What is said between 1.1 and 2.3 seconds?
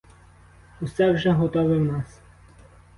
вже готове в нас.